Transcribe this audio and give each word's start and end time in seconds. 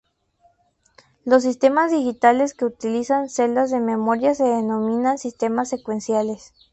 Los 1.25 1.43
sistemas 1.43 1.91
digitales 1.91 2.55
que 2.55 2.65
utilizan 2.65 3.29
celdas 3.29 3.69
de 3.69 3.79
memoria 3.79 4.33
se 4.33 4.45
denominan 4.45 5.19
sistemas 5.19 5.69
secuenciales. 5.69 6.53